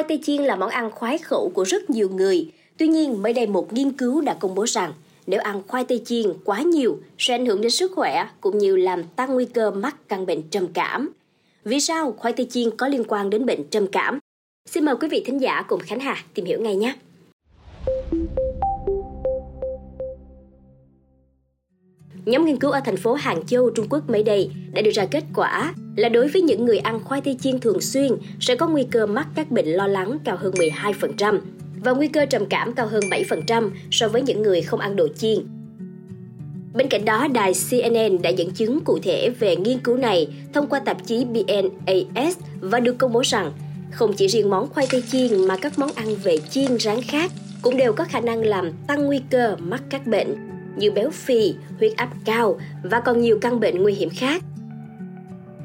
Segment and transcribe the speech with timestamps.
[0.00, 2.50] Khoai tây chiên là món ăn khoái khẩu của rất nhiều người.
[2.76, 4.92] Tuy nhiên, mới đây một nghiên cứu đã công bố rằng
[5.26, 8.76] nếu ăn khoai tây chiên quá nhiều sẽ ảnh hưởng đến sức khỏe cũng như
[8.76, 11.10] làm tăng nguy cơ mắc căn bệnh trầm cảm.
[11.64, 14.18] Vì sao khoai tây chiên có liên quan đến bệnh trầm cảm?
[14.70, 16.94] Xin mời quý vị thính giả cùng Khánh Hà tìm hiểu ngay nhé.
[22.24, 25.04] Nhóm nghiên cứu ở thành phố Hàng Châu, Trung Quốc mới đây đã đưa ra
[25.04, 28.68] kết quả là đối với những người ăn khoai tây chiên thường xuyên sẽ có
[28.68, 31.40] nguy cơ mắc các bệnh lo lắng cao hơn 12%
[31.84, 35.08] và nguy cơ trầm cảm cao hơn 7% so với những người không ăn đồ
[35.16, 35.38] chiên.
[36.74, 40.66] Bên cạnh đó, đài CNN đã dẫn chứng cụ thể về nghiên cứu này thông
[40.66, 43.52] qua tạp chí BNAS và được công bố rằng
[43.90, 47.32] không chỉ riêng món khoai tây chiên mà các món ăn về chiên rán khác
[47.62, 50.36] cũng đều có khả năng làm tăng nguy cơ mắc các bệnh
[50.76, 54.42] như béo phì, huyết áp cao và còn nhiều căn bệnh nguy hiểm khác.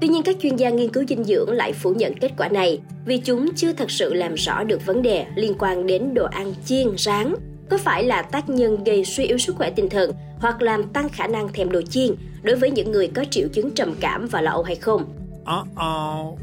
[0.00, 2.80] Tuy nhiên các chuyên gia nghiên cứu dinh dưỡng lại phủ nhận kết quả này
[3.04, 6.54] vì chúng chưa thật sự làm rõ được vấn đề liên quan đến đồ ăn
[6.64, 7.34] chiên rán
[7.70, 11.08] có phải là tác nhân gây suy yếu sức khỏe tinh thần hoặc làm tăng
[11.08, 14.40] khả năng thèm đồ chiên đối với những người có triệu chứng trầm cảm và
[14.40, 15.04] lo âu hay không.
[15.44, 16.36] Uh-oh.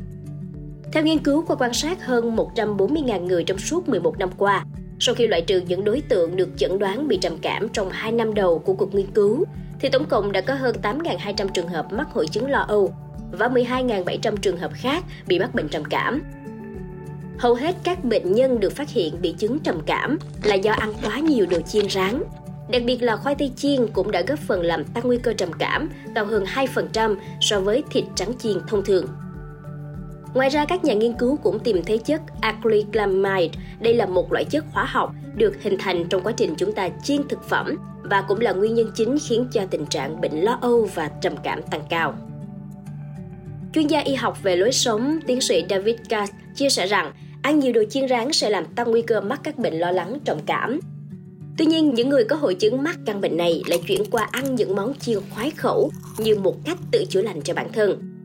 [0.91, 4.65] Theo nghiên cứu qua quan sát hơn 140.000 người trong suốt 11 năm qua,
[4.99, 8.11] sau khi loại trừ những đối tượng được chẩn đoán bị trầm cảm trong 2
[8.11, 9.45] năm đầu của cuộc nghiên cứu,
[9.79, 12.93] thì tổng cộng đã có hơn 8.200 trường hợp mắc hội chứng lo âu
[13.31, 16.21] và 12.700 trường hợp khác bị mắc bệnh trầm cảm.
[17.37, 20.93] Hầu hết các bệnh nhân được phát hiện bị chứng trầm cảm là do ăn
[21.03, 22.23] quá nhiều đồ chiên rán.
[22.71, 25.53] Đặc biệt là khoai tây chiên cũng đã góp phần làm tăng nguy cơ trầm
[25.59, 29.07] cảm, cao hơn 2% so với thịt trắng chiên thông thường.
[30.37, 33.49] Ngoài ra, các nhà nghiên cứu cũng tìm thấy chất acrylamide.
[33.79, 36.89] Đây là một loại chất hóa học được hình thành trong quá trình chúng ta
[37.03, 40.57] chiên thực phẩm và cũng là nguyên nhân chính khiến cho tình trạng bệnh lo
[40.61, 42.13] âu và trầm cảm tăng cao.
[43.73, 47.59] Chuyên gia y học về lối sống, tiến sĩ David Gass chia sẻ rằng ăn
[47.59, 50.37] nhiều đồ chiên rán sẽ làm tăng nguy cơ mắc các bệnh lo lắng, trầm
[50.45, 50.79] cảm.
[51.57, 54.55] Tuy nhiên, những người có hội chứng mắc căn bệnh này lại chuyển qua ăn
[54.55, 58.16] những món chiên khoái khẩu như một cách tự chữa lành cho bản thân.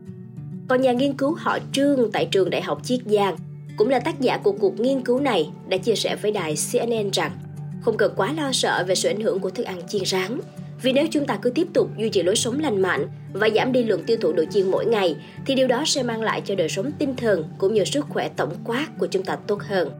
[0.67, 3.35] Còn nhà nghiên cứu họ Trương tại trường Đại học Chiết Giang
[3.77, 7.09] cũng là tác giả của cuộc nghiên cứu này đã chia sẻ với đài CNN
[7.13, 7.31] rằng
[7.81, 10.39] không cần quá lo sợ về sự ảnh hưởng của thức ăn chiên rán
[10.81, 13.71] vì nếu chúng ta cứ tiếp tục duy trì lối sống lành mạnh và giảm
[13.71, 15.15] đi lượng tiêu thụ đồ chiên mỗi ngày
[15.45, 18.29] thì điều đó sẽ mang lại cho đời sống tinh thần cũng như sức khỏe
[18.35, 19.91] tổng quát của chúng ta tốt hơn.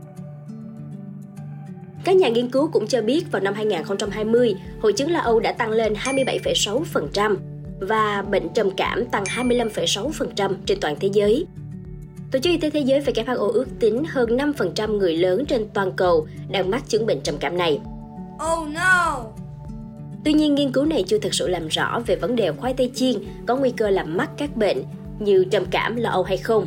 [2.03, 5.51] Các nhà nghiên cứu cũng cho biết vào năm 2020, hội chứng lo âu đã
[5.51, 7.35] tăng lên 27,6%
[7.85, 11.45] và bệnh trầm cảm tăng 25,6% trên toàn thế giới.
[12.31, 15.91] Tổ chức Y tế Thế giới WHO ước tính hơn 5% người lớn trên toàn
[15.91, 17.79] cầu đang mắc chứng bệnh trầm cảm này.
[18.51, 19.23] Oh no!
[20.25, 22.91] Tuy nhiên, nghiên cứu này chưa thực sự làm rõ về vấn đề khoai tây
[22.95, 23.15] chiên
[23.47, 24.83] có nguy cơ làm mắc các bệnh
[25.19, 26.65] như trầm cảm, lo âu hay không.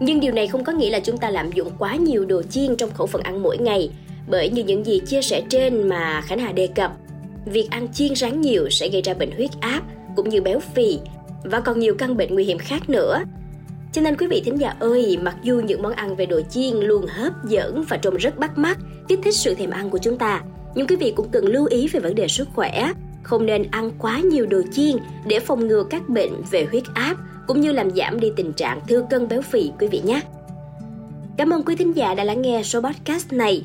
[0.00, 2.76] Nhưng điều này không có nghĩa là chúng ta lạm dụng quá nhiều đồ chiên
[2.76, 3.90] trong khẩu phần ăn mỗi ngày,
[4.28, 6.92] bởi như những gì chia sẻ trên mà Khánh Hà đề cập,
[7.46, 9.82] việc ăn chiên rán nhiều sẽ gây ra bệnh huyết áp
[10.16, 10.98] cũng như béo phì
[11.44, 13.18] và còn nhiều căn bệnh nguy hiểm khác nữa.
[13.92, 16.76] Cho nên quý vị thính giả ơi, mặc dù những món ăn về đồ chiên
[16.76, 20.18] luôn hấp dẫn và trông rất bắt mắt, kích thích sự thèm ăn của chúng
[20.18, 20.42] ta,
[20.74, 22.92] nhưng quý vị cũng cần lưu ý về vấn đề sức khỏe,
[23.22, 27.16] không nên ăn quá nhiều đồ chiên để phòng ngừa các bệnh về huyết áp
[27.46, 30.20] cũng như làm giảm đi tình trạng thừa cân béo phì quý vị nhé.
[31.36, 33.64] Cảm ơn quý thính giả đã lắng nghe số podcast này.